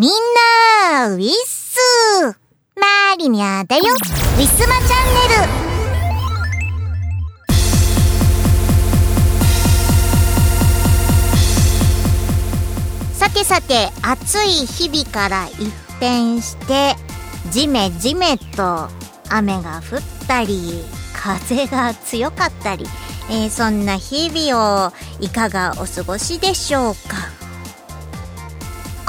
[0.00, 0.10] みん
[0.94, 1.76] な、ウィッス
[2.74, 3.82] マリニャだよ。
[3.84, 5.52] ウィスマチャンネル。
[13.12, 15.70] さてさて暑い日々から一
[16.00, 16.94] 変して
[17.50, 18.88] ジメジメと
[19.28, 20.82] 雨が降ったり
[21.12, 22.86] 風が強かったり、
[23.28, 27.39] えー、そんな日々をいかがお過ごしでしょうか？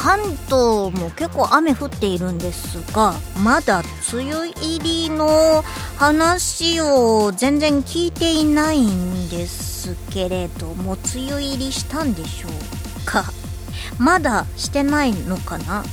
[0.01, 5.63] 関東も結構雨降っているんですがまだ梅雨入りの
[5.97, 13.25] 話を全然聞いていないんですけれども梅雨入りしたんでしょうか？
[13.99, 15.83] まだしてないのかな？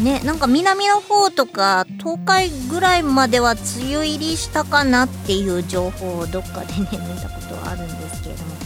[0.00, 8.65] ねなんか南の方とか東海ぐらいまでは梅雨入りしたかなっていう情報をどっかでね見たことはあるんですけれども。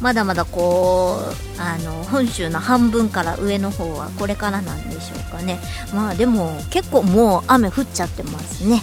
[0.00, 5.58] まだまだこうあの本州の半分から上の方はこれからなんでしょうかね。
[5.94, 8.82] まあでも結構もう雨降っちゃってますね。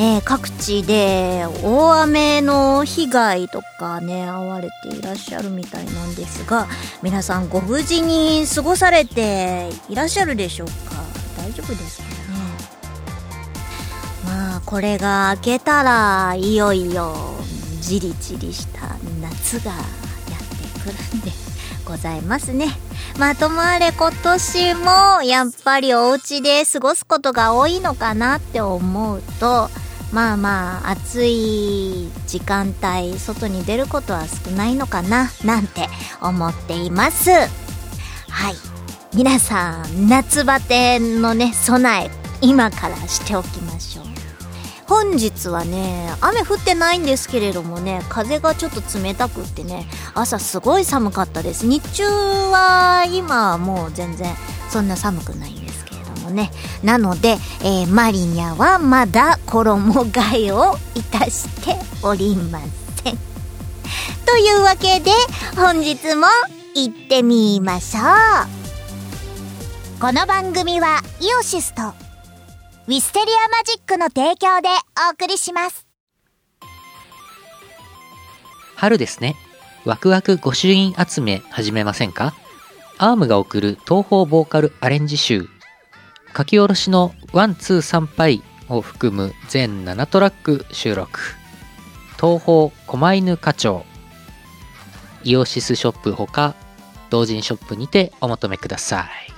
[0.00, 6.68] えー、各地で大雨の被害とかね遭われていらっしゃるみたいなんですが
[7.02, 10.74] 皆さんご無事に過ごされていらっしゃるでしょうか。
[11.36, 12.10] 大丈夫ですかね。
[14.24, 17.16] まあこれが明けたらいよいよ
[17.80, 19.72] じりじりした夏が
[20.92, 21.32] で
[21.84, 22.66] ございますね
[23.18, 29.68] まあともあれ今年もやっぱりお家で過ごすことが多いのかなって思うと
[30.12, 35.88] まあまあ暑い時間帯外に出ることは少ないのかななんて
[36.20, 38.54] 思っていますはい
[39.14, 44.07] 皆さん夏バテのね備え今からしておきましょう
[44.88, 51.66] 本日はね雨降ってないんですけれどもね風がちょっと冷たくってね朝すごい寒かったです。
[51.66, 54.34] 日中は今はもう全然
[54.70, 55.78] そんな寒くないんです
[56.28, 56.50] のね。
[56.82, 62.60] なので、えー、マリニャはまだ衣替えをいたしておりま
[63.02, 63.18] せん。
[64.24, 65.10] というわけで
[65.56, 66.26] 本日も
[66.74, 68.04] 行ってみましょう。
[70.00, 72.07] この番組はイオシスと
[72.88, 74.68] ウィステリアマジックの提供で
[75.10, 75.86] お送りします。
[78.76, 79.36] 春ですね。
[79.84, 82.32] ワクワク御朱印集め始めませんか？
[82.96, 85.50] アームが送る東方ボーカルアレンジ集。
[86.34, 91.20] 書き下ろしのワンツー参拝を含む全7トラック収録。
[92.16, 93.84] 東方狛犬課長。
[95.24, 96.54] イオシスショップほか
[97.10, 99.37] 同人ショップにてお求めください。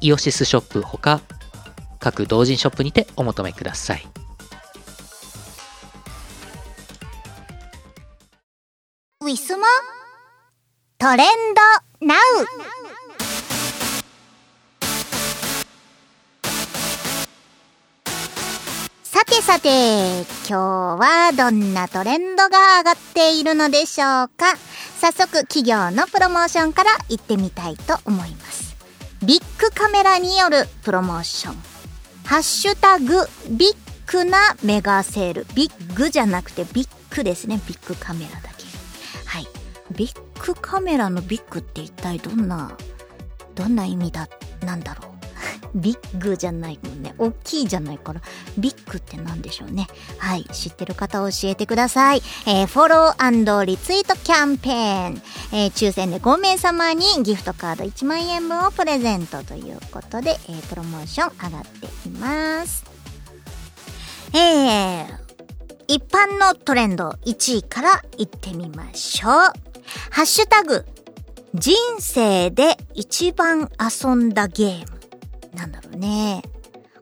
[0.00, 1.20] イオシスショップほか
[1.98, 4.06] 各同人ショップにてお求めください。
[9.20, 9.66] ウィスマ
[10.98, 11.26] トレン
[12.00, 12.18] ドナウ。
[19.02, 20.60] さてさて今日
[21.00, 24.56] はどんなトレンドが上がっているのでしょうか？
[25.00, 28.67] 早速企業のプロモーションから行ってみたいと思います。
[29.22, 31.56] ビッグカメラによるプロモーション。
[32.24, 33.76] ハッシュタグ、ビッ
[34.12, 35.46] グなメガセール。
[35.54, 37.60] ビッグじゃなくてビッグですね。
[37.66, 38.64] ビッグカメラだけ。
[39.24, 39.46] はい。
[39.96, 42.76] ビッグカメラのビッグって一体どんな、
[43.56, 44.28] どんな意味だ、
[44.64, 45.17] なんだろう。
[45.74, 47.14] ビッグじゃないもんね。
[47.18, 48.20] 大きいじゃないから、
[48.58, 49.86] ビッグって何でしょうね。
[50.18, 50.44] はい。
[50.44, 52.22] 知ってる方教えてください。
[52.46, 55.22] えー、フォローリツイートキャンペーン。
[55.52, 62.84] えー、抽選で5名様にギフトカード1万円分をプレゼントということで、えー、プロモーション上がっています。
[64.34, 65.06] えー、
[65.86, 69.32] 一般のトレンド1位からいってみましょう。
[70.10, 70.84] ハッシュタグ、
[71.54, 74.97] 人生で一番遊んだゲーム。
[75.58, 76.42] なんだろうね。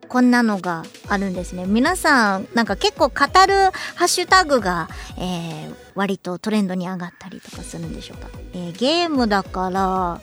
[0.08, 1.66] こんなのがあるんですね。
[1.66, 4.88] 皆さん、なんか結構語るハッシュタグが、
[5.18, 8.28] えー、割とトレンドに上がったりとかするんでしょうか。
[8.54, 10.20] えー、ゲームだから、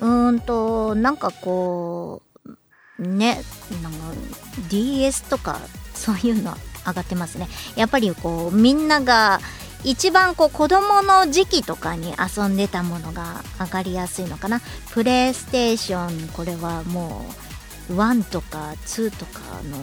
[0.00, 2.22] うーんと、なんかこ
[2.98, 3.42] う、ね、
[3.82, 3.98] なんか
[4.70, 5.60] DS とか
[5.94, 6.54] そういうの
[6.86, 7.46] 上がってますね。
[7.76, 9.40] やっぱりこう、みんなが
[9.84, 14.60] 一番こう子供の時期とかに遊んでたものが上がりやすいのかな。
[14.92, 17.45] プレイステーション、これはもう、
[17.90, 19.40] 1とか2とか
[19.70, 19.78] の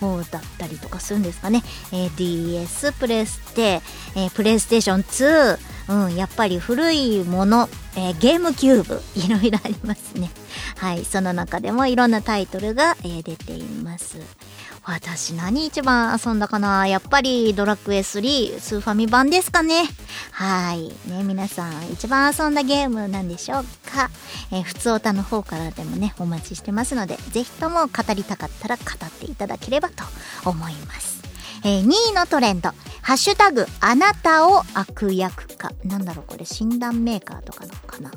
[0.00, 1.62] 方だったりとかするんですかね、
[1.92, 3.80] えー、DS プレステ、
[4.16, 5.58] えー、プレイステーション2、
[6.06, 10.30] うん、やっぱり古いもの、えー、ゲームキューブ いろいろありますね。
[10.76, 14.18] はいその中でもいろんなタイトルが、えー、出ています。
[14.86, 16.86] 私何一番遊んだかな？
[16.86, 19.84] やっぱりドラクエ3スーファミ版ですかね。
[20.30, 20.88] はい。
[21.08, 24.10] ね皆さん一番遊んだゲームなんでしょうか、
[24.52, 30.04] えー、普通歌の方からでもねお待ちしてますのでぜひとも語りたかったら語っていただければと
[30.44, 31.22] 思います。
[31.64, 32.68] えー、2位のトレンド、
[33.00, 35.72] ハッシュタグ、あなたを悪役か。
[35.82, 38.10] なんだろう、これ診断メーカーとかのかな？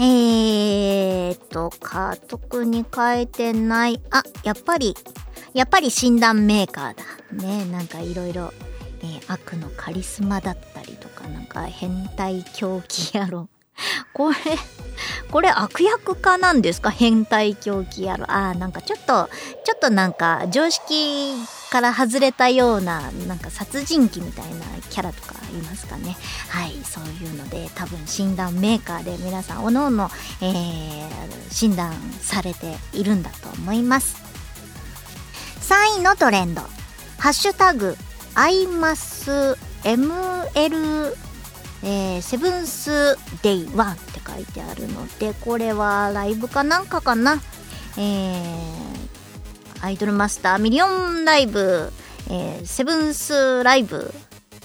[0.00, 4.00] えーと、か、特に書いてない。
[4.10, 4.94] あ、やっぱり、
[5.54, 7.04] やっぱり診断メーカーだ。
[7.32, 8.52] ね、なんかいろいろ、
[9.02, 13.48] え、悪のカリスマだったりとか、なんか変態狂気野郎。
[14.12, 14.36] これ、
[15.30, 16.90] これ悪役化なんですか？
[16.90, 18.24] 変態狂気野郎。
[18.28, 19.28] あー、なんかちょっと、
[19.64, 21.34] ちょっとなんか常識
[21.70, 26.16] から外れたようななんか殺人鬼みたいなキャラとかいますかね？
[26.48, 30.10] はいそういうので多分診断メーカーで皆さんおのおの、
[30.40, 31.08] えー、
[31.54, 31.92] 診断
[32.22, 34.16] されているんだと思います。
[35.60, 36.62] 3位のトレンド。
[37.18, 37.96] ハッシュタグ
[38.34, 41.14] アイマス ML
[41.82, 47.40] えー、 Seventh Day One って書いてあるのでこれはライブかなんかかな？
[47.96, 51.92] えー、アイドルマスターミリオンライブ、
[52.30, 54.12] えー、セブンスライブ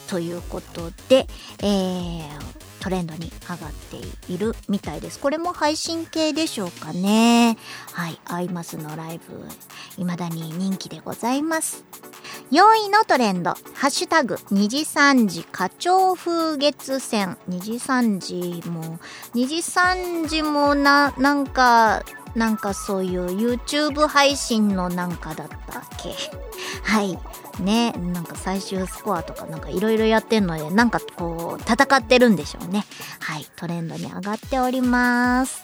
[0.07, 1.27] ということで、
[1.59, 2.52] えー、
[2.83, 3.97] トレンドに上がって
[4.33, 5.17] いるみたいです。
[5.17, 7.57] これも配信系でしょうかね。
[7.93, 9.41] はい、アイマスのライブ、
[9.95, 11.85] 未だに人気でございます。
[12.51, 17.37] 4位のトレンド、ハッシュタグ、2時3時花鳥風月線。
[17.49, 18.99] 2時3時も、
[19.33, 22.03] 2時3時もな、なんか、
[22.35, 26.13] なんかそういう YouTube 配信のなんかだったっけ？
[26.83, 27.17] はい。
[27.59, 32.85] ね、なんか最終スコアとかなんかいろいろやってんので、なんかこう、戦ってるんでしょうね。
[33.19, 33.45] はい。
[33.55, 35.61] トレンドに上がっております。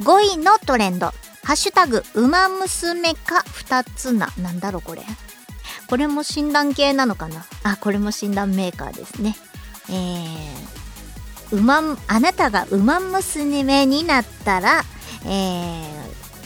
[0.00, 1.12] 5位のトレンド。
[1.42, 4.28] ハッシュタグ、ウマ娘か二つな。
[4.38, 5.02] なんだろうこれ。
[5.88, 9.36] これも診断系なのかなあ、これも診断メーカーですね。
[9.90, 14.82] えー、うま、あなたがウマ娘になったら、
[15.24, 15.97] えー、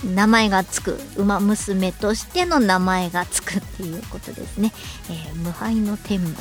[0.05, 4.73] 名前がつく馬娘としての名前がつくっていうことですね、
[5.11, 6.37] えー、無敗の天馬。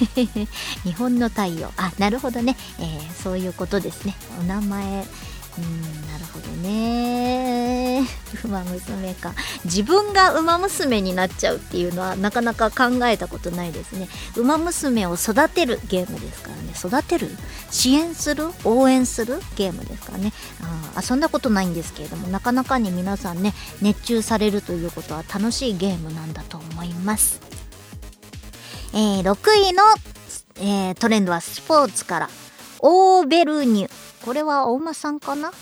[0.84, 1.72] 日本の太陽。
[1.76, 4.14] あなるほどね、えー、そういうことですね。
[4.40, 4.82] お名前。
[5.58, 5.99] うん。
[6.32, 8.06] ほどね。
[8.44, 9.34] 馬娘か。
[9.64, 14.08] 自分が馬娘になっちゃうっていうのはなかなか考えたことないですね。
[14.36, 16.72] 馬娘を育てるゲームですからね。
[16.76, 17.28] 育てる？
[17.70, 18.50] 支援する？
[18.64, 20.32] 応援するゲームですからね。
[20.62, 23.52] あ遊んだことないんですけれどもなかなかに皆さんね
[23.82, 27.40] 熱中されるということは楽しいゲームなんだと思います。
[28.92, 29.84] えー、6位の、
[30.56, 32.30] えー、トレンドはスポーツから。
[32.82, 33.90] オーベルニュ
[34.24, 35.52] これはお馬さんかな？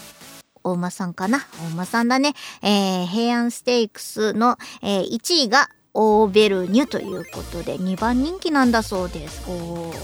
[0.69, 1.47] お馬さんかな？
[1.71, 2.35] お馬さんだね。
[2.63, 9.51] えー、平安ステークスの、えー、1位がオーベルニュということで2番人気なんだそうです。
[9.51, 9.95] おー。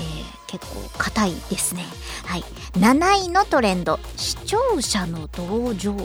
[0.00, 0.04] ー、
[0.46, 1.84] 結構硬いですね。
[2.24, 2.44] はい。
[2.74, 3.98] 7位のトレンド。
[4.16, 5.96] 視聴者の同情。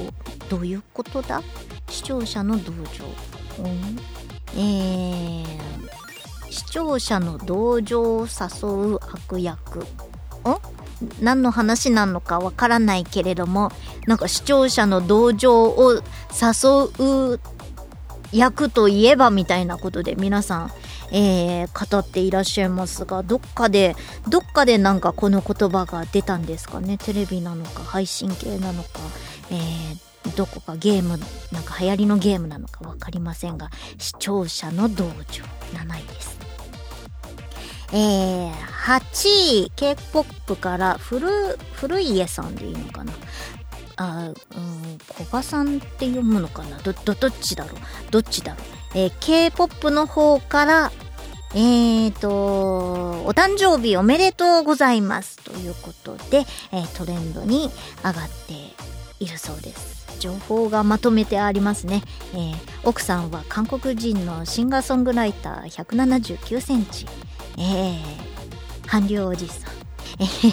[0.50, 1.44] どういうことだ？
[1.90, 3.06] 視聴者の同情。
[3.60, 4.00] うん、
[4.60, 9.80] えー、視聴者の同情を誘う悪役。
[9.80, 9.86] ん？
[11.22, 13.72] 何の話なのかわからないけれども
[14.08, 17.40] なんか視聴者の同情を誘う
[18.34, 20.72] 役といえばみたいなことで皆さん、
[21.12, 23.96] えー、語っていらっしゃいますが、どっかで、
[24.28, 26.98] どっかでなんかこの言葉が出たんですかね？
[26.98, 28.90] テレビなのか、配信系なのか、
[29.52, 31.20] えー、どこかゲーム、
[31.52, 33.70] なんか流行りのゲームなのかわかりませんが、
[34.00, 35.44] 視聴者の道場、
[35.74, 36.43] 7位です。
[37.96, 41.28] えー、8位、K-POP から古、
[41.74, 43.14] 古家さんでいいのかな？
[43.98, 44.34] あ、うん、
[45.10, 46.80] 小賀さんって読むのかな？
[46.80, 47.80] ど、ど、どっちだろう？
[48.10, 48.64] どっちだろう？
[48.96, 50.92] えー、K-POP の方から、
[51.54, 52.30] えーと、
[53.26, 55.38] お誕生日おめでとうございます。
[55.44, 57.70] ということで、えー、トレンドに
[58.04, 58.54] 上がって
[59.20, 60.04] いるそうです。
[60.20, 62.02] 情報がまとめてありますね、
[62.34, 67.06] えー、奥さんは韓国人のシンガーソングライター179センチ、
[67.58, 69.74] えー、韓流おじさん。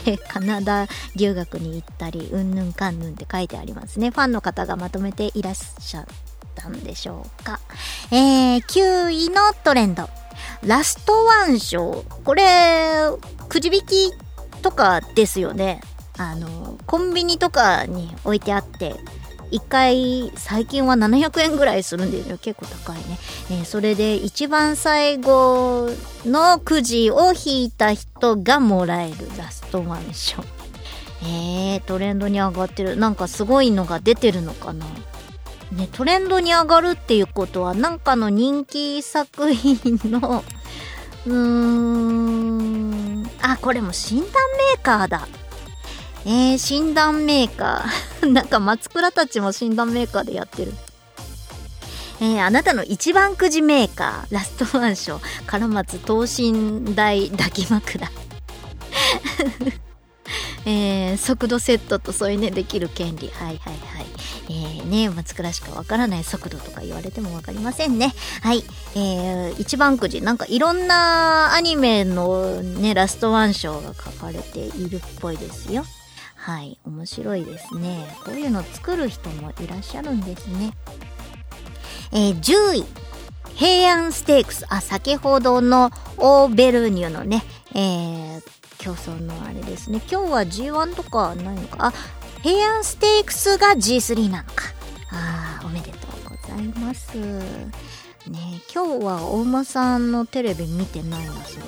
[0.06, 4.10] え、カナダ留学に行ったり、うんぬんかんぬんって書いてありますね。
[4.10, 6.06] ファンの方がまとめていらっしゃっ
[6.54, 7.60] たんでしょうか。
[8.10, 10.08] えー、9位のトレンド。
[10.64, 12.22] ラストワンショー。
[12.22, 12.42] これ、
[13.48, 14.12] くじ引き
[14.62, 15.80] とかですよね。
[16.16, 18.94] あの、コンビニとかに置いてあって、
[19.50, 23.18] 1回最近は700円ぐらいするんですよ結構高いね、
[23.50, 25.90] えー、それで一番最後
[26.24, 30.60] のくじを引いた人がもらえるラストワンション
[31.22, 32.96] えー、トレンドに上がってる。
[32.96, 34.86] なんかすごいのが出てるのかな。
[35.72, 39.78] ね、トレンドに上がるっていうことはなんかの人気作品
[40.10, 40.42] の
[41.26, 45.28] うーんあこれも診断メーカーだ。
[46.26, 48.26] えー、診断メーカー。
[48.30, 50.72] なんか松倉たちも診断メーカーでやってる。
[52.20, 58.10] えー、あなたの一番くじメーカー、ラストワン賞、唐松等身大抱き枕。
[60.66, 63.30] えー、速度セットと添い寝できる権利。
[63.30, 64.06] はいはいはい。
[64.50, 68.12] えー、ね、松倉しかわからない速度とか言われてもわかりませんね。
[68.42, 68.64] はい。
[68.94, 75.86] えー、一番くじ、なんかいろんなアニメのね、ラストワン賞が書かれているっぽいですよ。
[76.42, 78.16] はい、面白いですね。
[78.24, 80.72] こういうの作る人もいらっしゃるんですね。
[82.12, 82.84] えー、10位。
[83.54, 84.64] 平安ステークス。
[84.70, 87.44] あ、先ほどのオーベルニュのね、
[87.74, 88.42] えー、
[88.78, 90.00] 競争のあれですね。
[90.10, 91.88] 今日は G1 とかないのか？
[91.88, 91.92] あ、
[92.42, 94.64] 平安ステークスが G3 なのか。
[95.12, 97.18] あー、おめでとうございます。
[97.18, 101.66] ね今日はお馬さんのテレビ見てないな、そうい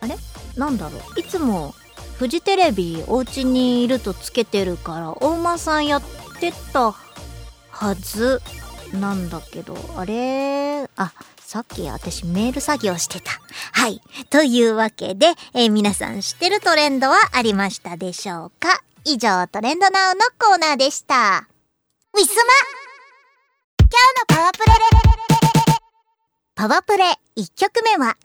[0.00, 0.06] えば。
[0.06, 0.16] あれ？
[0.56, 1.20] なんだろう？
[1.20, 1.74] いつも
[2.18, 6.02] フジテレビお家にいるとつけてるから大間さんやっ
[6.40, 6.92] てた
[7.70, 8.40] はず
[8.94, 10.88] なんだけどあれ？
[10.96, 13.32] あさっき私メール作業してた。
[13.72, 14.00] はい。
[14.30, 18.80] というわけで、えー、皆さん知ってるトレンドはありましたでしょうか？
[19.04, 21.46] 以上、トレンドナウのコーナーでした。
[22.14, 22.52] ウィスマ
[23.78, 23.94] 今日
[24.30, 24.72] のパワープレ
[26.56, 27.04] パワープレ
[27.36, 28.16] 1曲目は、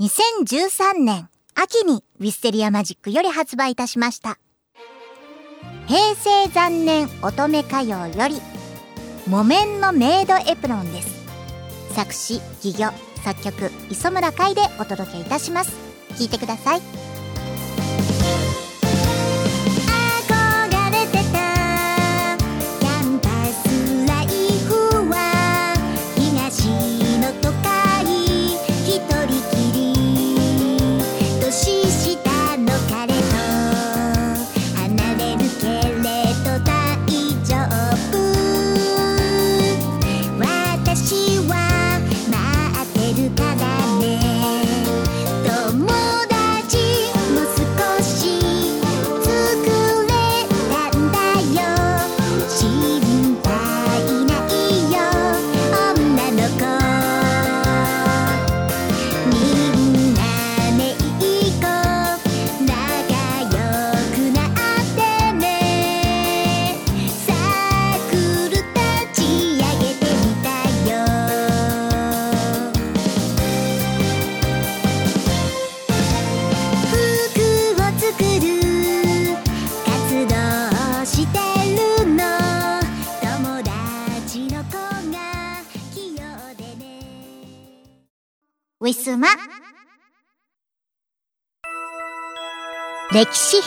[0.00, 4.38] 2013年秋にウィステリアマジックより発売いたしました。
[5.86, 8.40] 平成残念乙女歌謡より、
[9.26, 11.22] 木綿のメイドエプロンです。
[11.94, 12.90] 作詞、戯業、
[13.22, 15.72] 作曲、磯村海でお届けいたします。
[16.14, 17.11] 聞いてください。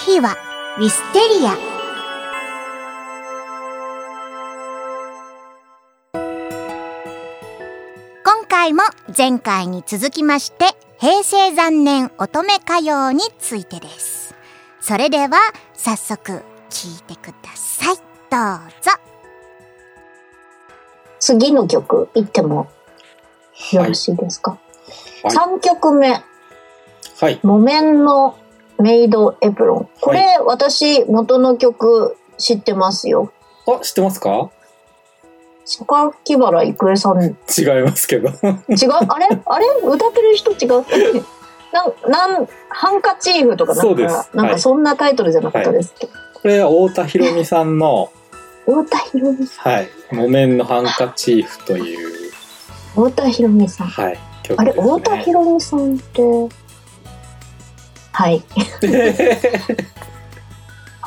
[0.06, 0.38] 歴史秘話
[0.78, 1.58] ウィステリア。
[8.24, 8.84] 今回も
[9.18, 10.66] 前回に続きまして
[11.00, 14.36] 平成残年乙女歌謡についてです。
[14.80, 15.38] それでは
[15.74, 17.96] 早速聞いてください。
[17.96, 18.02] どう
[18.84, 18.92] ぞ。
[21.20, 22.68] 次の曲いっても
[23.72, 24.60] よろしいですか？
[25.24, 25.36] はい。
[25.36, 26.24] 3曲目、
[27.20, 27.40] はい。
[27.42, 28.38] 木綿の
[28.80, 29.90] メイドエプロン。
[30.02, 33.32] これ、私、元の曲知ってますよ。
[33.68, 34.50] あ、知ってますか？
[35.66, 37.22] 榊原郁恵さん。
[37.24, 38.30] 違う違いますけど。
[38.30, 38.34] あ
[39.20, 39.28] れ？
[39.46, 39.66] あれ？
[39.84, 40.84] 歌ってる人違う？
[41.74, 46.14] なん、なん、ハンカチーフとかなんそうですか、なんはいかそんなタイトルじゃなかったですっけど。
[46.42, 48.12] これは太田博美さんの、
[48.66, 49.90] 太田博美さはい。
[50.12, 52.32] 木綿のハンカチーフという、ん。
[53.12, 53.88] 太田博美さん。
[53.88, 54.20] はい。
[54.44, 56.22] 曲あれ、太田博美さんって、
[58.16, 58.42] はい。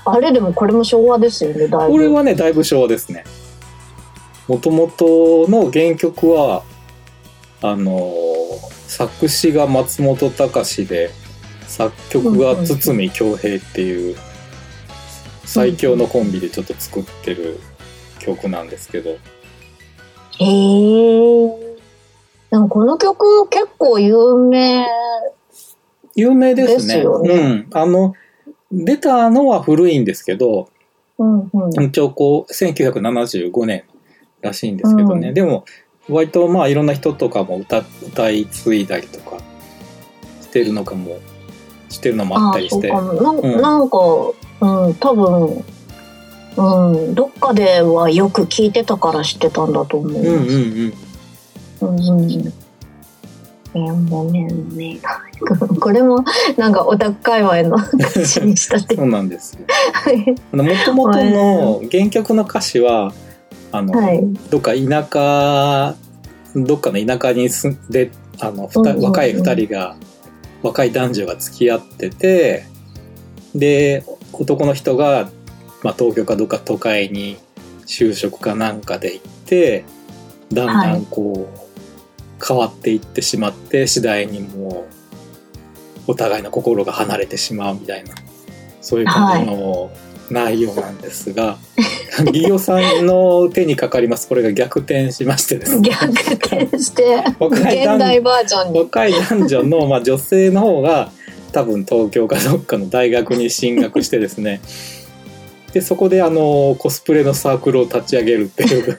[0.05, 1.93] あれでもこれも昭和ですよね、だいぶ。
[1.93, 3.25] これはね、だいぶ昭和ですね。
[4.47, 6.63] もともとの原曲は、
[7.63, 8.39] あのー
[8.89, 11.11] 作詞が松本隆で、
[11.67, 14.17] 作曲が堤恭平っていう、
[15.45, 17.61] 最強のコンビでちょっと作ってる
[18.19, 19.19] 曲なんですけど、へえ。
[22.51, 24.87] でもこの曲結構有名。
[26.19, 26.95] 有名ですね。
[26.97, 27.67] ですよねうん。
[27.73, 28.15] あの、
[28.73, 30.69] 出たのは古いんですけど、
[31.19, 31.85] うんうん。
[31.85, 33.85] 一応こう、1975年
[34.41, 35.29] らしいんですけどね。
[35.29, 35.65] うんでも、
[36.09, 39.39] 割とまあいろんな人とかも歌、歌い継いだりとか
[40.41, 41.19] してるのかも、
[41.89, 42.91] してるのもあったりして。
[42.91, 43.99] あそうかもなん,、うんなんか、
[44.61, 45.65] うん、多分、
[46.57, 50.13] うん、どっかではよく聞いてたから知ってたんだと思う。
[50.13, 50.93] うんうん
[51.81, 51.89] うん。
[51.89, 52.53] うんうん。
[53.75, 54.99] えー、もうね、ね、
[55.81, 56.25] これも
[56.57, 58.97] なんかオタク界隈の歌詞にしたって。
[58.97, 59.61] そうなんですよ。
[60.53, 63.13] もともとの原曲の歌詞は、
[63.71, 64.21] あの、はい。
[64.51, 65.95] どっか田舎、
[66.57, 68.11] どっかの田舎に住んで、
[68.41, 69.97] あの、若い二人が、
[70.63, 72.65] 若い男女が付き合ってて、
[73.55, 75.29] で、男の人が、
[75.83, 77.37] まあ、東京かどっか都会に
[77.87, 79.85] 就職かなんかで行って、
[80.53, 81.68] だんだんこう、
[82.47, 84.87] 変わっていってしまって、次第にも
[86.07, 88.15] う、お互いの心が離れてしまうみたいな、
[88.81, 89.91] そういう感じの
[90.31, 91.59] 内容なんですが、
[92.33, 94.29] ギオさんの手にかかります。
[94.29, 95.91] これが逆転しましてですね。
[95.91, 98.79] 逆転して、現代バージョンに。
[98.81, 101.11] 若い男女の、まあ、女性の方が
[101.53, 104.61] 多分東京かどっかの大学に進学してですね
[105.73, 108.99] でそこであのコスプレのサークルを立ち上げるっていう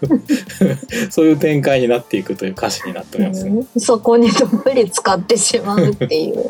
[1.10, 6.44] そういう展開になっていくという歌詞になっております、ねうんそこにどっぷり使ってしまうっていう。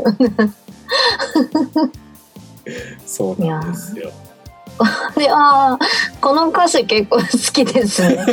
[3.06, 4.12] そうなんですよ
[5.16, 5.80] で、ああ、
[6.22, 8.26] この歌詞結構好きですね。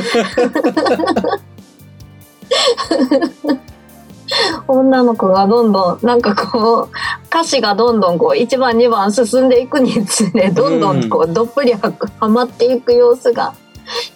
[4.68, 6.96] 女の子がどんどん、なんかこう、
[7.36, 13.54] 歌詞がどんどんこう、1番2番進んでいくにつれ、どんどんこう、どっぷりははまっていく様子が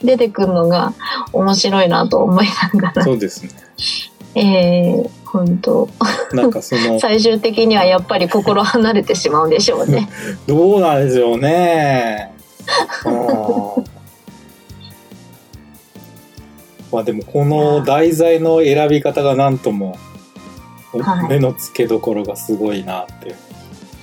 [0.03, 0.95] 出てくるのが
[1.35, 3.51] 面白いなと思いながら、そうですね。
[4.35, 5.87] えー、本当。
[6.33, 10.09] なんかその 最終的にはやっぱり心離れてしまうんでしょうね。
[10.49, 12.33] どうなんでしょうね。
[13.05, 13.11] う
[13.81, 13.85] ん
[16.91, 19.97] まあでもこの題材の選び方がなんとも
[20.99, 23.35] はい目の付けどころがすごいなって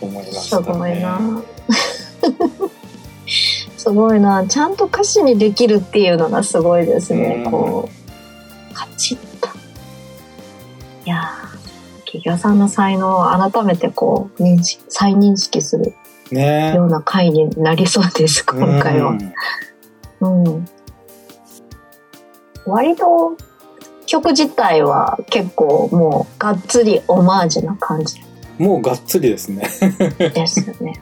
[0.02, 0.78] 思いましすたね。
[0.78, 1.20] ごいな。
[3.78, 4.46] すごいな。
[4.48, 7.44] ちゃんと歌詞にできるっていうのがすごいですね。
[7.46, 7.90] うんこ
[8.72, 9.50] う、カチッと。
[11.06, 15.94] いやー、企業さんの才能を改めてこう、認識、再認識する
[16.32, 19.18] ねような回になりそうです、今回は
[20.22, 20.28] う。
[20.28, 20.68] んうん。
[22.66, 23.36] 割と、
[24.08, 28.20] 曲自体は結構もうがっつりオマージュな感じ
[28.58, 29.70] もうがっつりですね。
[30.18, 31.00] ですよね。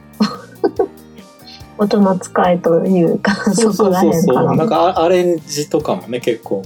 [1.77, 4.55] 音の使いというか、そうそうそう。
[4.55, 6.63] なんかアアレンジとかもね結構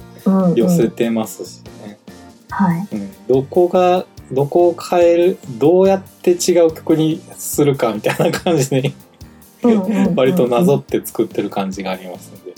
[0.55, 1.99] 寄せてますしね。
[2.49, 2.87] はい。
[2.91, 8.93] うんどこがどこを変えるどうやって違う曲にするかみたいな感じに
[10.15, 12.48] 割となぞって作ってる感じがありますので。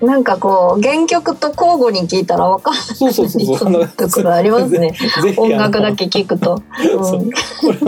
[0.00, 3.88] なんかこう、原曲と交互に聴いたら分かんないそうそうそうそう。
[3.88, 4.94] ところありますね。
[5.36, 6.62] 音楽だけ聴くと。
[7.02, 7.36] そううんこ
[7.72, 7.78] れ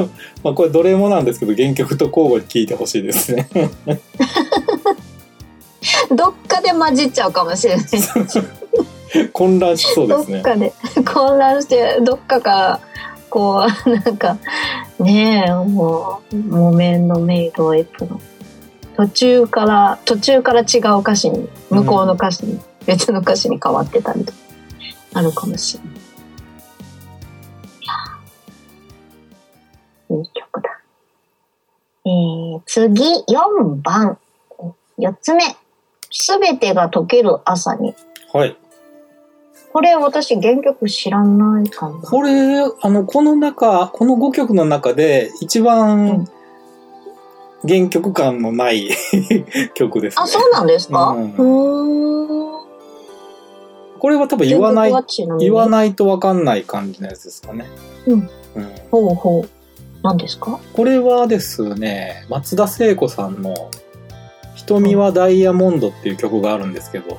[0.42, 3.48] まあこれどれもなんですけど原曲と交互に聴いてほしいですね。
[6.14, 7.86] どっかで混じっちゃうかもしれない。
[9.32, 10.38] 混乱しそうでどすね。
[10.38, 10.72] っかで
[11.04, 12.80] 混乱して、どっかから、
[13.28, 14.36] こう、なんか、
[14.98, 18.20] ねえ、もう、木綿のメイドエプロン。
[19.02, 24.38] 途中から、途中から違う歌詞に、向こうの歌詞に、別の歌詞に変わってたりとか、
[25.14, 25.92] あるかもしれない。
[30.10, 30.80] いやいい曲だ。
[32.04, 34.18] えー、次、4番。
[34.98, 35.42] 4つ目。
[36.10, 37.94] すべてが溶ける朝に。
[38.32, 38.56] はい。
[39.72, 41.96] これ私原曲知らないかな。
[41.96, 46.28] これ、あの、この中、この5曲の中で一う番ん
[47.68, 48.88] 原曲感のない
[49.74, 50.22] 曲ですね。
[50.22, 51.10] あ、そうなんですか？
[51.10, 51.32] うん。
[53.98, 54.92] これは多分言わない
[55.38, 57.66] 言わないとわかんない感じのやつですかね。
[58.06, 58.28] うん。
[58.56, 58.68] うん。
[58.90, 59.48] ほうほう。
[60.02, 60.58] 何ですか？
[60.72, 63.54] これはですね、松田聖子さんの
[64.56, 67.16] 「瞳はダイヤモンド」っていう曲があるんですけど、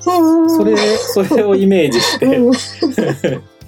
[0.00, 2.52] それ、それをイメージして、うん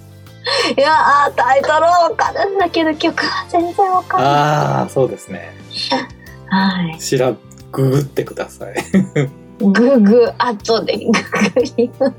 [0.76, 4.30] いやータイトルわかるんだけど曲は全然わかんない。
[4.30, 5.52] ああ、そうですね。
[6.46, 7.00] はい。
[7.00, 7.34] しら、
[7.72, 8.74] ググってください。
[9.58, 12.14] ググ、後でググります。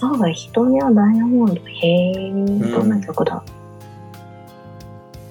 [0.00, 1.60] そうだ、瞳はダイヤモンド。
[1.66, 3.42] へえ、どんな曲だ、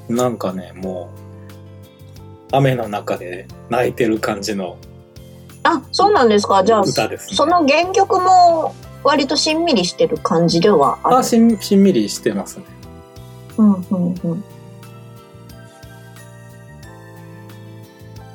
[0.10, 1.10] なんかね、も
[2.52, 4.78] う、雨の中で泣いてる感じの
[5.64, 7.36] あ、そうなんですかじゃあ、歌ですね。
[7.36, 8.74] その原曲も
[9.06, 11.18] 割としんみりしてる感じではある。
[11.18, 12.66] あしん、しんみりしてますね。
[13.58, 14.16] うんうん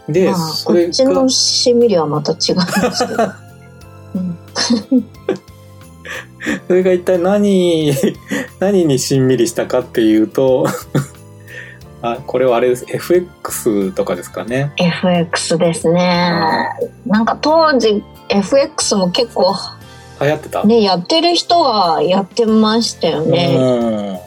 [0.07, 0.13] うん。
[0.13, 3.25] で、まあ、それこっちのが、しんみりはまた違 うんですけど。
[4.15, 5.11] うん
[6.67, 7.93] それが一体何、
[8.61, 10.67] 何にしんみりしたかっていうと、
[12.01, 12.87] あ、これはあれです。
[12.89, 14.73] FX とかですかね。
[14.77, 16.67] FX ですね。
[17.07, 19.55] なんか当時 FX も結構
[20.21, 24.21] 流行ってた、ね、やってる人はやってましたよね。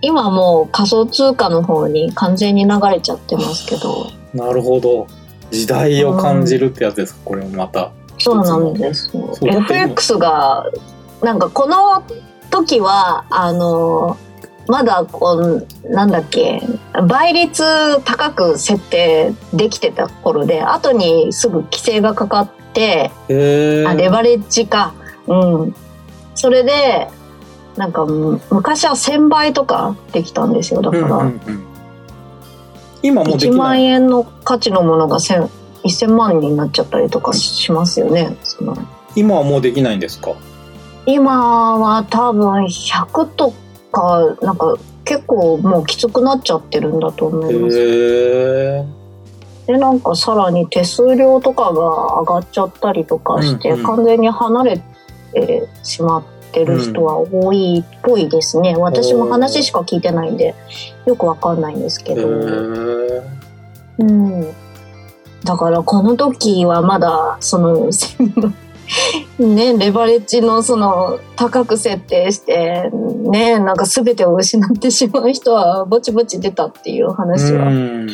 [0.00, 4.10] 今もう仮想通貨の方に完全に流れちゃってますけど。
[4.34, 4.40] うん。
[4.40, 5.06] なるほど。
[5.50, 7.90] 時代を感じるってやつですか、これもまた。
[8.18, 9.10] そうなんです
[9.42, 10.70] FX が
[11.22, 12.02] なんかこの
[12.50, 14.16] 時はあの
[14.66, 16.62] まだこうなんだっけ
[17.08, 17.62] 倍率
[18.02, 24.94] 高く設定できてた頃で後にすぐ規制がかかってあレバレッジか
[25.26, 25.34] う
[25.66, 25.74] ん。
[26.34, 27.08] それで
[27.76, 30.82] なんかむ昔は1000倍とかできたんですよ。
[30.82, 31.64] だから、うんうんうん。
[33.02, 33.58] 今もうで1きない。
[33.58, 35.48] 万円の価値のものが1000
[35.84, 38.36] 1000万になっちゃったりとかしますよね。
[38.42, 38.76] その。
[39.14, 40.34] 今はもうできないんですか？
[41.06, 43.52] 今は多分100と
[43.92, 47.78] かなんか結構もうきつくなっちゃってるんだと思へいます。
[47.78, 48.84] え。
[49.66, 54.82] でなんかさらに手数料とかが上がっちゃったりとかして、完全に離れ
[55.34, 58.76] てしまってる人は多いっぽいですね。
[58.76, 60.54] 私も話しか聞いてないんで
[61.06, 62.28] よくわかんないんですけへど。
[62.28, 63.22] ー
[63.98, 64.54] うん。
[65.44, 67.90] だからこの時はまだその
[69.38, 78.10] ねレバレッジのその高く設定してねなんか全てを失ってしまう人はぼちぼち出たっていう話は、うん。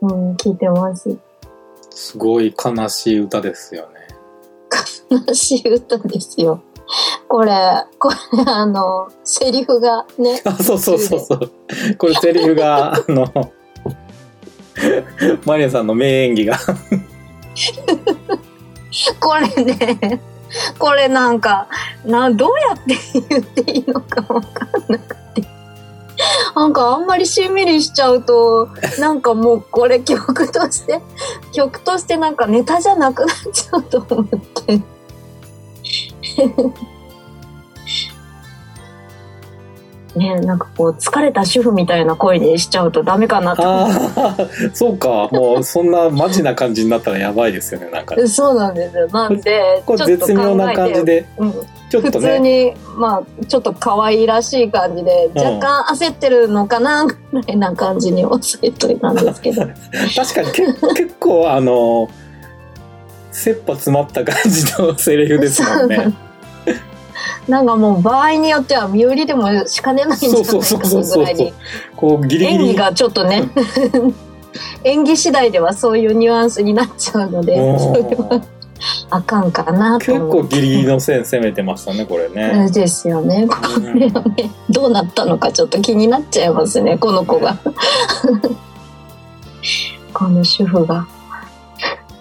[0.00, 1.16] うん、聞いてます。
[1.90, 3.97] すごい悲しい歌ですよね。
[5.10, 6.62] 悲しい歌ですよ。
[7.28, 7.52] これ
[7.98, 8.16] これ
[8.46, 11.50] あのセリフがねあ、そうそうそうそう。
[11.98, 13.52] これセリフが、あの、
[15.44, 16.58] マリアさんの名演技が。
[19.20, 20.20] これね
[20.78, 21.68] これなんか
[22.06, 22.96] などうやって
[23.28, 25.42] 言っていいのかわかんなくて
[26.56, 28.68] なんかあんまりしんみりしちゃうと
[28.98, 31.02] なんかもうこれ曲として
[31.52, 34.26] 曲としてなんかネタじゃなくなっちゃうと思っ
[34.66, 34.97] て。
[40.18, 43.62] ねなんかこう疲れた主婦みたいな声にしちゃうとダメかなと
[44.74, 45.28] そうか。
[45.30, 48.16] もうそんなマジな感じになったらやばいですよね、なんか。
[48.26, 49.08] そうなんですよ。
[49.08, 52.36] なんで、これ絶妙な感じで、うん、普ちょっとね。
[52.36, 59.62] 通に、まあ、ちょっと可愛らしい感じで、うん若干焦ってるのかな、ぐらいな感じに抑えといたんですけど。
[60.16, 62.08] 確かにけ結構あの、
[63.30, 66.27] 切羽詰まった感じのセリフですもんね。
[67.48, 71.52] なんかもう場合によっては身売りでもしかねないんじゃないかそうそうそうそうぐらいに。
[71.96, 72.64] こうギリギリ。
[72.68, 73.48] 演技がちょっとね、
[74.84, 78.42] 演技次第ではそういうニュアンスになっちゃうので、それは
[79.10, 80.18] あかんかなと結。
[80.20, 82.70] 構ギリギリの線攻めてましたね、これね。
[82.70, 83.48] ですよね。
[83.48, 83.56] こ
[83.94, 87.58] れはね、どうなったのかちょっと気になっちゃいますね、この子が。
[90.12, 91.06] この主婦が。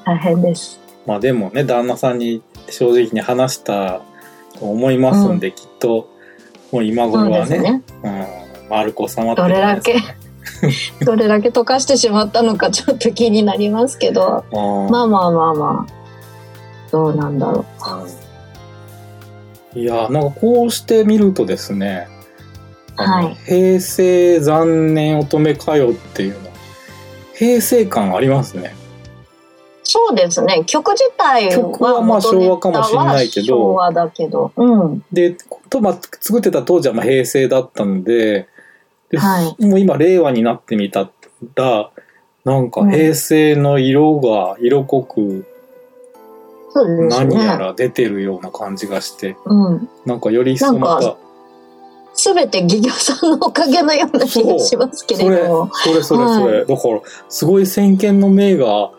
[0.05, 0.79] 大変です。
[1.05, 4.01] まあでもね、旦那さんに正直に話した
[4.59, 6.09] と思いますんで、きっと、
[6.71, 7.81] もう今頃はね、ね。
[8.03, 8.25] うん、
[8.69, 14.91] 丸く収まってどるんじゃなれだけいですかね、どれだけ溶かしてしまったのかちょっと気になりますけど、うん。
[14.91, 17.65] まあまあまあまあ、どうなんだろ
[19.75, 19.77] う。
[19.77, 19.81] ん。
[19.81, 22.07] いや、なんかこうして見るとですね、
[22.95, 23.35] はい。
[23.45, 26.49] 平成残念乙女かよっていうの、
[27.35, 28.73] 平成感ありますね。
[29.89, 30.63] そうですね。
[30.65, 34.51] 曲自体は曲はまあ昭和かもしれないけど昭和だけど。
[34.57, 35.05] うん。
[35.13, 35.37] で、
[35.69, 38.49] とまあ、作ってた当時はまあ平成だったので、
[39.09, 41.09] ではもう今令和になってみた
[41.55, 41.89] ら、
[42.43, 45.45] なんか平成の色が色濃く
[46.69, 47.63] そうです何やね。
[47.63, 49.89] ら出てるような感じがして、うん。
[50.05, 51.15] なんかより一層また、
[52.13, 58.91] すべて企業さんのおかげのような気がしますけれそれども。、それそれそれ、だからすごい先見の明が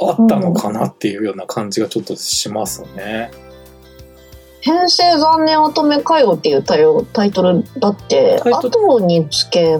[0.00, 3.30] あったのかなっていうような感じがちょっとしますね。
[4.62, 9.78] 平成残念乙女歌謡っていうタイタイトルだって、後につけ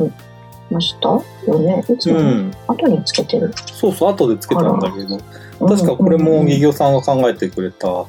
[0.71, 1.85] ましたよね？
[1.89, 2.53] いつも、うん。
[2.67, 3.53] 後につけてる。
[3.73, 5.21] そうそう、後でつけたんだけど、うん
[5.69, 8.07] 確かこれもうんギギョさんが考えてくれた、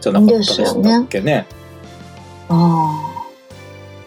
[0.00, 1.46] じゃなかったでしたっけね。
[2.48, 3.07] ああ。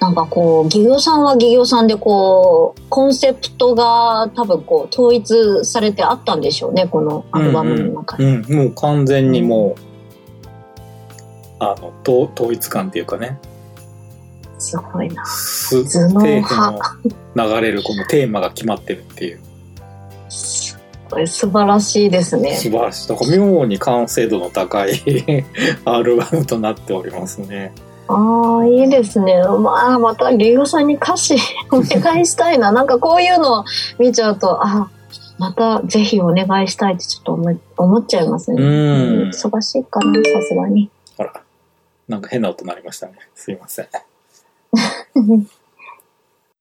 [0.02, 8.26] なんかこう、企業さんは企業さんでこう、コンセプトが多分こう、統一されてあったんでしょうね、このアルバムの中に。
[8.26, 9.82] うん、もう完全にもう、
[11.60, 13.40] あの、統統一感っていうかね、
[14.58, 15.24] すごいな。
[15.24, 16.98] す、頭脳底派。
[17.36, 19.40] 流れるこのテーマが決まってるっていう、
[20.30, 20.80] す
[21.12, 22.56] ごい素晴らしいですね。
[22.56, 23.08] 素晴らしい。
[23.08, 24.94] だから妙に完成度の高い
[25.86, 27.72] アルバムとなっておりますね。
[28.08, 29.42] ああ、いいですね。
[29.44, 31.36] まあ、また、リオさんに歌詞
[31.72, 32.72] お願いしたいな。
[32.74, 33.66] なんかこういうのを
[34.00, 34.90] 見ちゃうと、あ
[35.38, 38.62] またぜひお願いしたいってちょっと思い思っちゃいますね。
[38.62, 40.92] うん忙しいかな、さすがに。
[41.18, 41.34] ほら、
[42.08, 43.14] なんか変な音鳴りましたね。
[43.34, 43.86] すいません。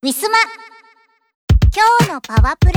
[0.02, 0.38] ウィスマ
[1.72, 2.72] 今日のパワプレ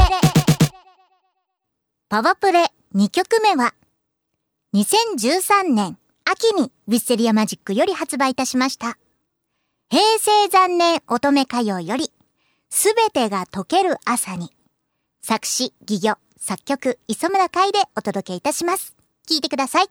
[2.09, 3.73] パワプレ2曲目は
[4.73, 8.97] 2013年秋にヴィッセリアマジックより発売いたしました
[9.89, 12.11] 平成残念乙女歌謡より
[12.69, 14.51] すべてが溶ける朝に
[15.25, 18.93] 作詞、戯魚、作曲、磯村海でお届けいたします。
[19.25, 19.87] 聴いてください。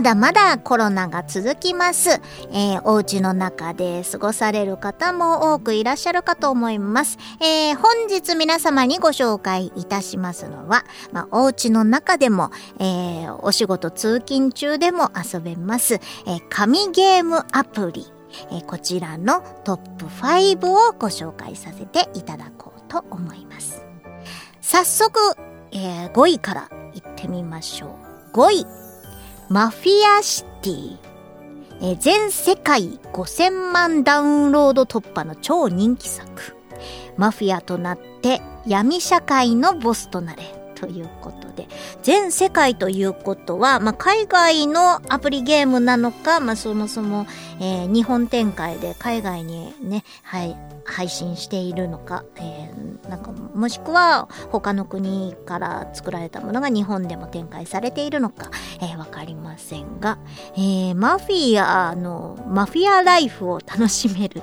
[0.00, 2.22] まだまだコロナが続きます。
[2.52, 7.18] えーお家の中で過ごされる方も多くいらっしゃるかと思います。
[7.38, 18.10] えー本日皆様にご紹介いたしますのは、まあ、お家の中でも、えーお仕事通勤中でも遊べます、えー紙ゲームアプリ。
[18.52, 23.84] えーこちらのトップ5をご紹介させていただこうと思います。
[24.62, 25.20] 早速、
[25.72, 27.98] えー5位から行ってみましょ
[28.32, 28.36] う。
[28.38, 28.79] 5位。
[29.52, 30.96] マフィアシティ。
[31.82, 36.56] え全世界5000万ダウンロード突破の超人気作。
[37.16, 40.59] マフィアとなって闇社会のボスとなれ。
[40.80, 41.68] ということで。
[42.02, 47.26] 全世界ということは、まあ、海外のアプリゲームなのか、まあ、そもそも、
[47.60, 60.18] えー日本展開で海外にね、はい、配信しているのか、えーなんか、もしくは他の国から作られたものが日本でも展開されているのか、えーわかりませんが、
[60.54, 64.42] えーマフィアの、マフィアライフを楽しめる。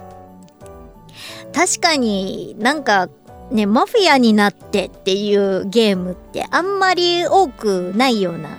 [1.54, 3.10] 確かになんか
[3.52, 8.50] ね、マフィアになってっていうゲームってあんまり多くないような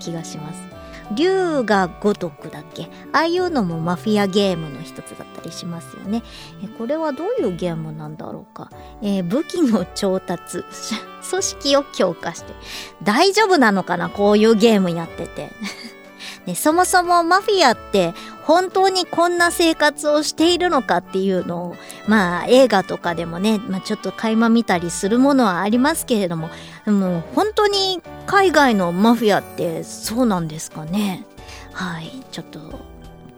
[0.00, 0.64] 気がします。
[1.14, 2.84] 竜が如くだっけ？
[3.12, 6.22] ああいうのもマフィアゲームの一つだったりしますよね。
[6.64, 8.70] えこれはどういうゲームなんだろうか？
[9.02, 10.64] えー武器の調達、
[11.30, 12.54] 組織を強化して。
[13.02, 14.08] 大丈夫なのかな？
[14.08, 15.50] こういうゲームやってて。
[16.46, 21.76] ね、そもそもマフィアって本当にこんな生活をしているのかっていうのを、
[22.06, 26.50] まあ映画とかでもね、まあちょっと垣間見たりするものはありますけれども、
[26.86, 31.26] もう本当に海外のマフィアってそうなんですかね？
[31.72, 32.58] はい、ちょっと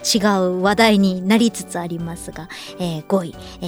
[0.05, 3.67] 違う話題になりつつありますが、えー5位、え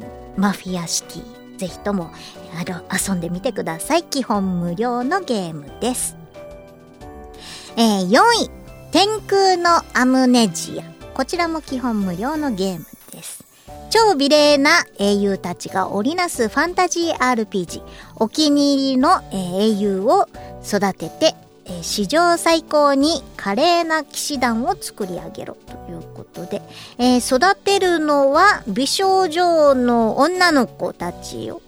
[0.00, 0.04] ー
[0.36, 1.44] マフィアシティ。
[1.58, 2.10] ぜひとも
[2.60, 4.02] あの遊んでみてください。
[4.02, 6.16] 基本無料のゲームです。
[7.76, 8.50] えー4位、
[8.94, 10.84] 天空のアムネジア。
[11.14, 13.42] こちらも基本無料のゲームです。
[13.90, 17.82] 超美麗な英雄たちが織りなすファンタジー RPG。
[18.20, 20.28] お気に入りの、英雄を
[20.64, 21.34] 育てて、
[21.82, 26.62] 史上最高に華麗な騎士団を作り上げろということで、
[26.98, 31.62] えー育てるのは美少女の女の子たちを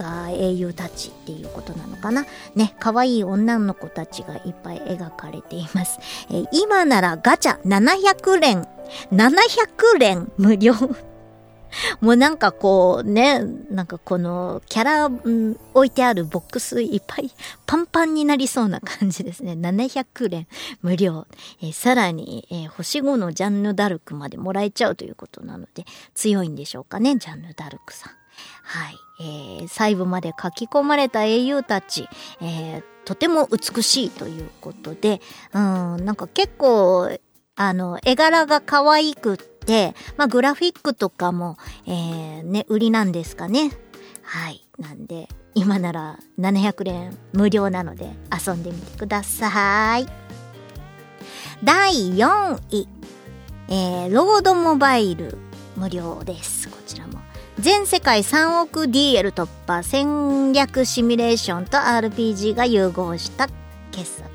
[0.00, 2.24] が英雄たちっていうことなのかな？
[2.54, 5.98] ね、可愛い女の子たちがいっぱい描かれています。
[6.30, 8.66] えー今ならガチャ700連、
[9.12, 10.74] 700連無料。
[12.00, 17.30] もうなんかこうね、なんかこのキャラ、うん置いてあるボックスいっぱい
[17.64, 19.52] パンパンになりそうな感じですね。
[19.52, 20.48] 700連
[20.82, 21.26] 無料。
[21.62, 25.84] えーさらに、えー星5のジャンヌ・ダルクまでもらえちゃうということなので、
[26.14, 28.12] 強いんでしょうかね、ジャンヌ・ダルクさん。
[28.64, 28.96] はい。
[29.20, 32.08] えー細部まで書き込まれた英雄たち、
[32.40, 35.20] えーとても美しいということで、
[35.52, 37.10] うん、なんか結構、
[37.56, 41.56] あの、絵柄が可愛くって、まあ、グラフィックとかも、
[41.86, 43.72] えーね、売りなんですかね。
[44.22, 44.64] はい。
[44.78, 50.06] なんで、今なら700連無料なので遊んでみてください。
[51.64, 52.88] 第4位。
[53.68, 55.36] えー、ロードモバイル
[55.76, 56.59] 無料です。
[57.60, 63.48] 全世界3億 DL 突破戦略シミュレーションと RPG が融合した
[63.90, 64.30] 傑作。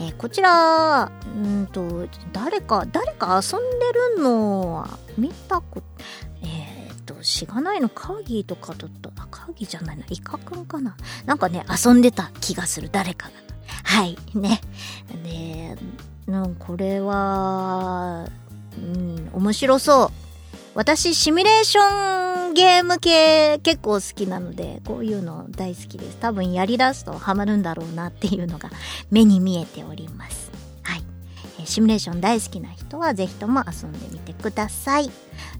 [0.00, 5.82] えーこちら、うんと、誰か、誰か遊んでるのは見たこと、
[6.42, 10.96] えー、と、しがないのカーギーとかだった、あ、カーギーじゃないな、イカくんかな。
[11.26, 13.32] なんかね、遊んでた気がする、誰かが。
[13.82, 14.60] はい、ね。
[15.24, 15.76] で、
[16.60, 18.28] これは、
[18.76, 20.27] うん、面白そう。
[20.78, 26.16] 私、シミュレーションゲーム系結構好きなので、こういうの大好きです。
[26.18, 28.70] 多分やり出すとハマるんだろうなっていうのが
[29.10, 30.52] 目に見えております。
[30.84, 31.02] はい。
[31.66, 35.10] シミュレーション大好きな人はぜひとも遊んでみてください。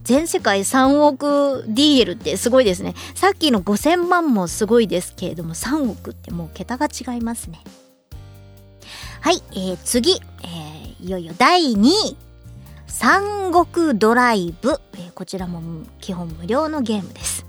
[0.04, 2.94] 全世界3億 DL ってすごいですね。
[3.16, 7.64] さっきの5000万もすごいですけれども、3億ってもう桁が違いますね。
[9.20, 10.12] はい、えー、次、
[10.44, 12.27] えーいよいよ第2位。
[13.00, 15.62] 三国ドライブ、えこちらも
[16.00, 17.46] 基本無料のゲームです。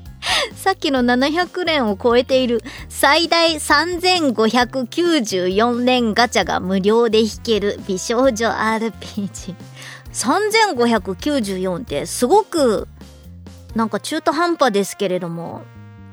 [0.54, 9.54] さっきの700連を超えている最大3594連ガチャが無料で引ける美少女 RPG。
[10.12, 12.86] 3594ってすごく
[13.74, 15.62] なんか中途半端ですけれども、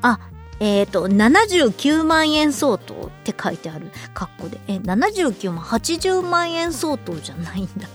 [0.00, 0.20] あ、
[0.58, 4.58] えっ、と、79万円相当って書いてある括弧で。
[4.68, 7.86] え、79万、80万円相当じゃないんだ。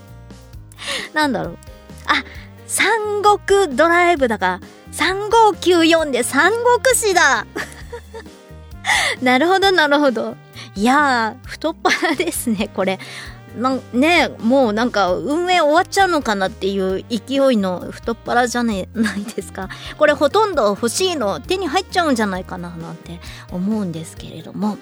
[1.14, 1.58] なんだろう。
[2.06, 2.24] あ、
[2.68, 4.60] 三国ドライブだから、
[4.92, 7.46] 3594で三国志だ
[9.22, 10.36] なるほど、なるほど。
[10.76, 13.00] いやー、太っ腹ですねこれ
[13.58, 23.20] なんねもうなんか運営終わっちゃうのかなっていう勢いの太っ腹じゃねないですかこれほとんど欲しいの手に入っちゃうんじゃないかななんて
[23.52, 24.78] 思うんですけれども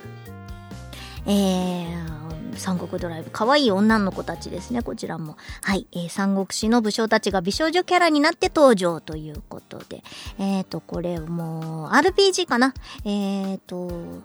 [1.26, 2.22] えー、
[2.58, 3.30] 三国ドライブ。
[3.32, 5.38] 可愛い女の子たちですね、こちらも。
[5.62, 5.88] はい。
[5.91, 10.04] えー、三国志の武将たちが美少女キャラになって登場ということで。
[10.39, 12.74] えっ、ー、と、これも、RPG かな
[13.06, 14.24] えっ、ー、と、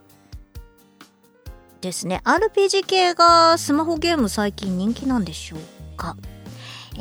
[1.81, 2.20] ですね。
[2.24, 6.16] RPG 系がスマホゲーム最近人気なんでしょうか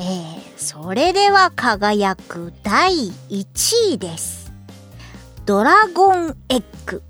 [0.00, 4.52] ー、それでは輝く第1位です。
[5.44, 7.02] ドラゴンエッグ。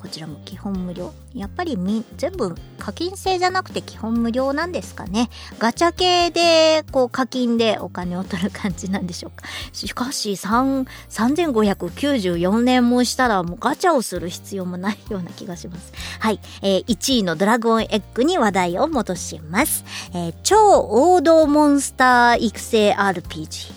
[0.00, 1.12] こちらも基本無料。
[1.34, 5.28] やっぱりみ、全部課金制じゃなくて基本無料なんですかね。
[5.58, 9.46] ガチャ系で、こう課金でお金を取る感じなんでしょうか。
[9.74, 15.92] しかし、3、3594年もしたらもうガチャをする必要もないような気がします。
[16.18, 16.40] はい。
[16.62, 19.84] えー、1位のドラゴンエッグに話題を戻します。
[20.14, 23.72] えー、超王道モンスター育成 RPG。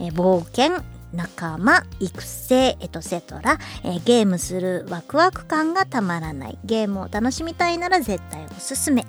[0.00, 6.58] え、冒険、仲間、育成、エトセトラ、えー、ゲームするワクワク感がたまらない。
[6.64, 9.06] ゲームを楽しみたいなら絶対おすすめ。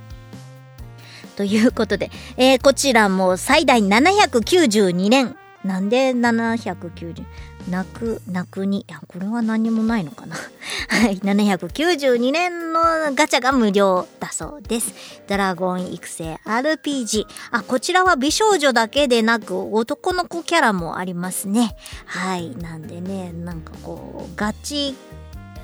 [1.36, 5.36] ということで、えー、こちらも最大792年。
[5.64, 7.24] なんで790、
[7.70, 10.36] 泣く、泣くに、いや、これは何もないのかな。
[10.90, 12.82] はい、792年の
[13.14, 14.94] ガチャが無料だそうです。
[15.28, 17.26] ドラゴン育成 RPG。
[17.52, 21.76] あ、こちらは美少女だけでなく男の子キャラもありますね。
[22.06, 24.96] はい、なんでね、なんかこう、ガチ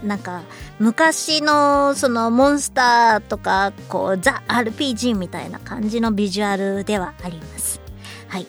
[0.04, 0.44] なんか
[0.80, 7.82] 昔のそのモンスターとかこうザ RPG みたいな感じのビジュアルではあります。
[8.30, 8.48] はい。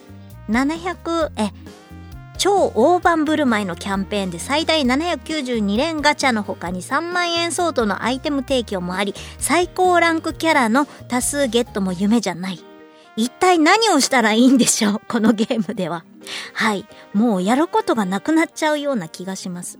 [0.49, 1.51] 700え
[2.41, 12.59] 超大盤振る舞いのキャンペーンで最大792連ガチャの他に3万円相当のアイテム提供もあり最高ランクキャラの多数ゲットも夢じゃない。
[13.15, 15.01] 一体何をしたらいいんでしょう？
[15.07, 16.03] このゲームでは。
[16.55, 16.87] はい。
[17.13, 19.77] もうやることがなくなっちゃうような気がします。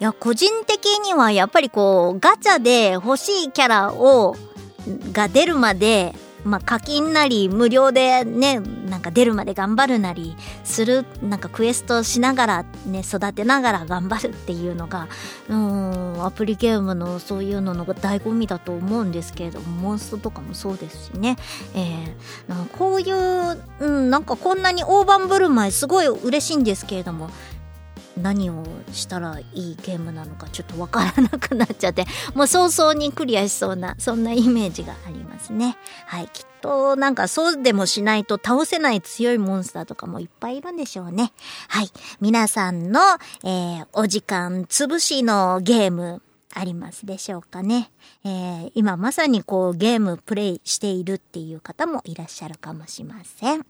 [0.00, 4.34] いや個人的にはやっぱりこうガチャで欲しいキャラを
[5.12, 6.14] が出るまで
[6.44, 15.08] まあ、課金なり無料でねなんか出るまで頑張るなりするなんかクエストしながらね育てながら頑張るっていうのが
[15.48, 21.36] うんアプリゲームのそういうのの醍醐味だと思うんですけれどもモンストとかもそうですしね、
[21.74, 27.30] えー、こういう、うん、なんかこんなに大盤振る舞いすごい嬉しいんですけれども
[28.16, 32.04] 何をしたらいいゲームなのかちょっとわからなくなっちゃって
[32.34, 41.32] もう早々にクリアしそうなそんなイメージがありますねはいきっとなんかそうでもしないと倒せない強いモンスターとかもいっぱいいるんでしょうね
[41.68, 41.90] はい
[42.20, 43.00] 皆さんの、
[43.42, 46.22] えー、お時間潰しのゲーム
[46.54, 47.90] ありますでしょうかね。
[48.24, 53.66] えー、今まさにこうゲームプレイしているっていう方もいらっしゃるかもしれません。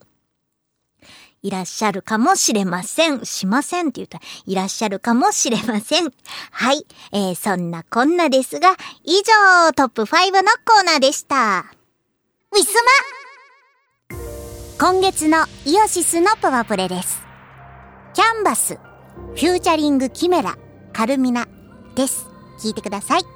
[1.45, 3.25] いらっしゃるかもしれません。
[3.27, 6.11] しませんって言ったら、いらっしゃるかもしれません。
[6.51, 6.87] はい。
[7.13, 8.75] えー、そんなこんなですが、
[9.05, 11.67] 以上、トップ5のコーナーでした。
[12.51, 12.73] ウィス
[14.11, 14.17] マ
[14.79, 17.23] 今月のイオシスのパワプレです。
[18.15, 20.57] キャンバス、フューチャリングキメラ、
[20.95, 21.47] カルミナ
[21.95, 22.27] です。
[22.59, 23.34] 聞いてください。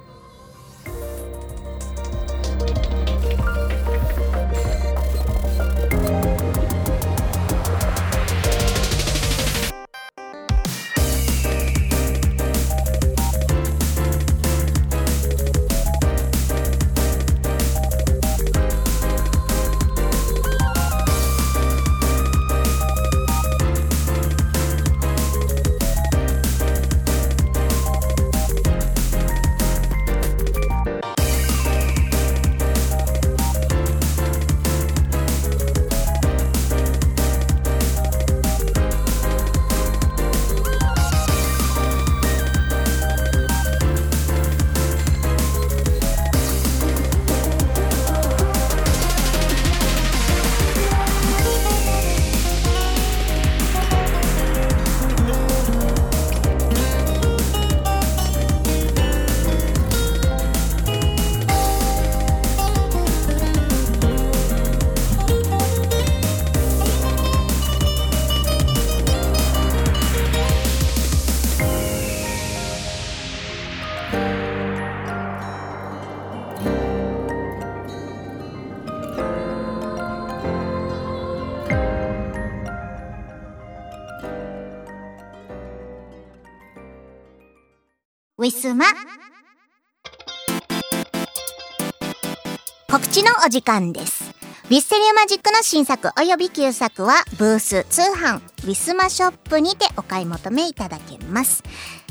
[93.49, 94.31] お時間です。
[94.65, 101.63] ウィッセリアマジックの新作及び旧作はブース通販ウィスマショップにてお買い求めいただけます。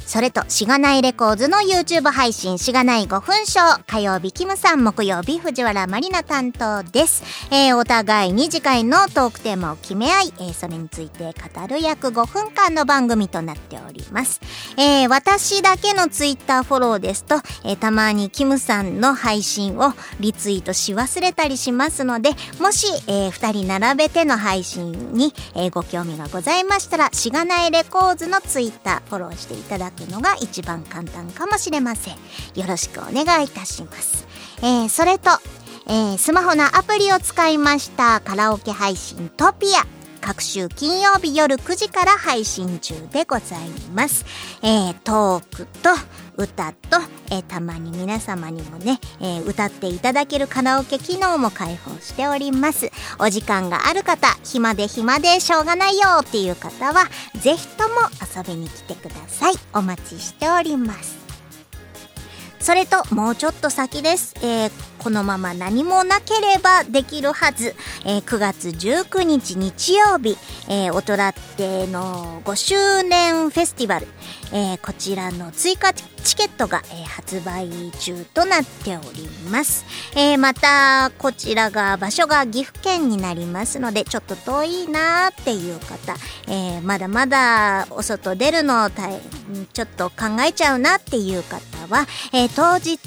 [0.08, 7.22] それと、しがないレコーズの YouTube 配信、しがない5分ショー、火曜日キムさん、木曜日藤原まりな担当です。
[7.50, 14.40] えーお互いに次回のトークテーマを決め合い、えーそれについて語る約5分間の番組となっております。
[14.78, 17.34] えー私だけのツイッターフォローですと、
[17.64, 22.30] えーたまにキムさんの配信をリツイートし忘れたりしますので、
[22.60, 32.14] もし、え2人並べての配信に、えーご興味がございましたら、しがないレコーズのツイッターフォローしていただくのが一番簡単かもしれません。
[32.14, 34.26] よろしくお願いいたします。
[34.62, 35.30] えーそれと、
[35.88, 39.97] えースマホのアプリを使いましたカラオケ配信トピア。
[40.28, 44.26] 各週金曜日夜9時から配信中でございます。
[44.62, 45.88] えートークと
[46.36, 46.98] 歌と、
[47.30, 52.90] えーたまに皆様にもね、えー歌っていただけるカラオケ機能も開放しております。
[53.18, 57.06] お時間がある方、暇で暇でしょうがないよっていう方は、
[57.40, 57.94] ぜひとも
[58.36, 59.54] 遊びに来てください。
[59.72, 61.16] お待ちしております。
[62.60, 67.74] それともうちょっと先です、えーこのまま何もなければできるはず、
[68.04, 70.36] えー9月19日日曜日、
[70.68, 74.06] えー、オトラテの5周年フェスティバル、
[74.52, 77.68] えーこちらの追加チケットが、えー発売
[77.98, 79.84] 中となっております、
[80.14, 86.14] えーまたこちらが場所が岐阜県になりますのでちょっと遠いなーっていう方、
[86.48, 88.90] えまだまだお外出るの
[89.72, 92.98] ちょっと考えちゃうなっていう方は、え当日、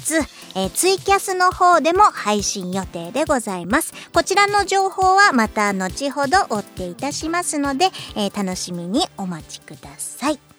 [0.54, 3.92] えツイキャスの方でも配信予定でございます。
[4.12, 7.86] こちらの情報はまた後ほど追っていたしますので、
[8.16, 10.51] え楽しみにお待ちください。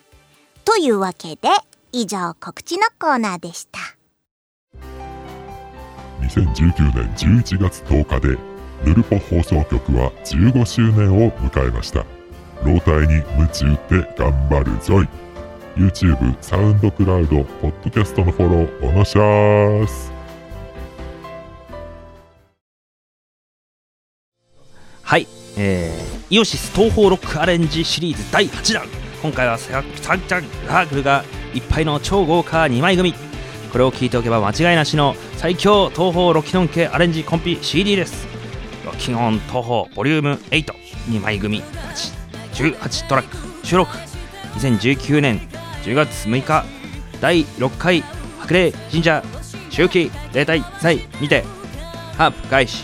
[0.66, 1.50] というわけで、
[1.92, 3.80] 以上告知のコーナーでした。
[6.22, 8.38] 2019年11月10日で
[8.86, 12.06] ヌルポ放送局は15周年を迎えました。
[12.64, 15.08] 老体に夢中って頑張るぞい。
[15.76, 20.12] YouTube、サウンドクラウド、ポッドキャストのフォローおのしゃーす。
[25.02, 28.88] はい、えー、イオシス東方ロックアレンジシリーズ第8弾
[29.24, 33.14] 今回はササンチャンラークルがいっぱいの超豪華2枚組。
[33.72, 38.28] これを聞いておけば間違いなしの最強東方ロキノン系アレンジコンピ CD です。
[38.86, 41.64] ロキノン東方ボリューム82枚組
[42.52, 43.66] 8 18トラック。
[43.66, 43.96] 収録。
[44.56, 45.40] 2019年
[45.84, 46.66] 10月6日。
[47.22, 48.02] 第6回
[48.42, 49.24] 白麗神社。
[49.70, 51.46] 周期例大祭にて。
[52.18, 52.84] ハープ開始。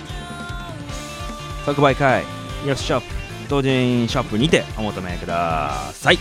[1.66, 2.24] 即売会。
[2.66, 3.19] イオシス
[3.50, 6.20] ショップ同人ショップにてお求めください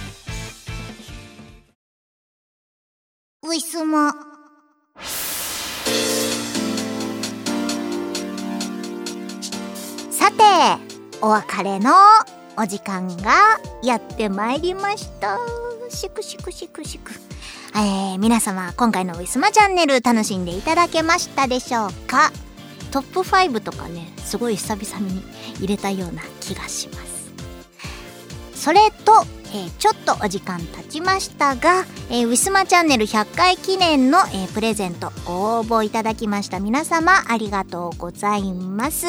[3.43, 4.15] ウィスマ。
[10.11, 10.43] さて、
[11.21, 11.93] お別れの
[12.57, 15.39] お時間がやってまいりました。
[15.91, 17.13] しくしくしくしく。
[17.75, 22.33] えー、皆様、今回のウィスマチャンネル楽しんでいただけましたでしょうか？
[22.91, 25.23] トップ5とかね、すごい久々に
[25.59, 27.08] 入れたような気がします。
[28.69, 36.61] それと、えーちょっとお時間経ちましたが、えーウィスマチャンネル100回記念の、えープレゼントご応募いただきました。
[36.61, 39.07] 皆様ありがとうございます。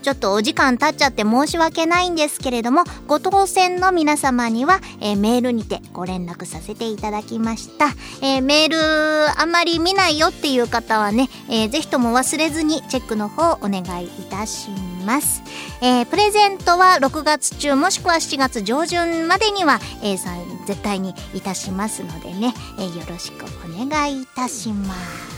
[0.00, 7.88] ちょっとお時間経っちゃって申し訳ないんですけれどもご当選の皆様には、えーメールにてご連絡させていただきました、
[8.22, 14.93] えーメールあまり見ないよっていう方はね、えーぜひとも忘れずにチェックの方お願いいたします。
[15.04, 15.42] ます。
[15.80, 25.34] えープレゼントは6月中もしくは7月上旬までには、えーさん絶対にいたしますのでね、えーよろしくお願いいたします。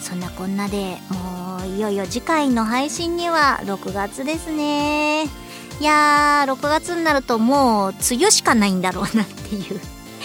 [0.00, 5.24] そんなこんなでもういよいよ次回の配信には6月ですね。
[5.80, 9.80] いやー6月になるともう梅雨しかないんだろうなっていう。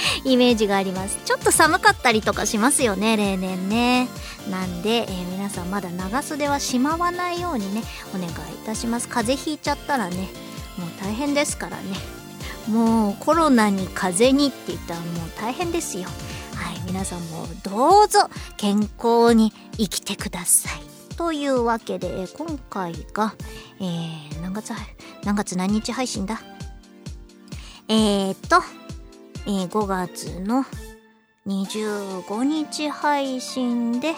[0.26, 1.18] イメージがあります。
[1.26, 4.08] ちょっと寒かったりとかしますよね例年ね。
[4.50, 7.82] なんで、えー皆さんまだ長袖はしまわないようにね
[8.14, 8.34] お願いい
[8.66, 9.08] たします。
[9.08, 10.16] 風邪ひいちゃったらね
[10.78, 11.84] もう大変ですからね。
[12.68, 16.04] もうコロナに風邪にって言ったらもう大変ですよ。
[16.56, 20.82] はい皆さんもどうぞ健康に生きてください。
[21.16, 23.36] というわけで今回が、
[23.80, 24.74] えー、何月
[25.24, 26.42] 何月何日配信だ？
[27.88, 28.62] えー、っと、
[29.48, 30.66] えー5月の
[31.48, 34.10] 25日配信で、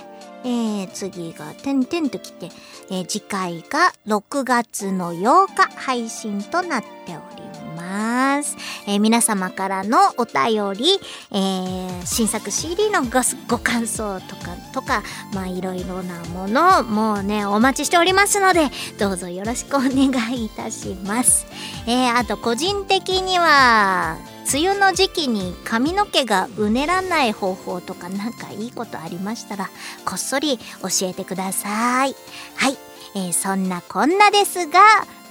[0.44, 2.50] えー次がてんてんときて、
[2.90, 7.44] えー次回が6月の8日配信となっており
[7.78, 8.58] ます。
[8.88, 11.00] えー皆様からのお便り、
[11.32, 15.04] えー新作 CD のごご感想とか、とか、
[15.36, 21.46] まいろいろなものを、もうね、お待ちしておりますので、どうぞよろしくお願いいたします。
[21.86, 24.18] えーあと個人的には、
[24.52, 29.70] 梅雨の時期に髪の毛がうねらない方法とかなんかいいことありましたら、
[30.06, 32.16] こっそり教えてください。
[32.56, 32.78] はい。
[33.16, 34.80] えーそんなこんなですが、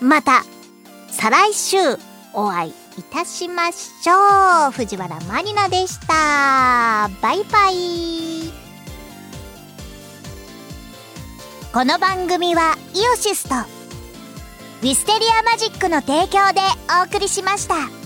[0.00, 0.44] また、
[1.10, 1.76] 再来週
[2.32, 4.72] お会いいたしましょう。
[4.72, 7.10] 藤原まりなでした。
[7.20, 8.52] バイバイ。
[11.72, 16.60] この番組はイオシスとウィステリアマジックの提供で
[17.00, 17.97] お送りしました。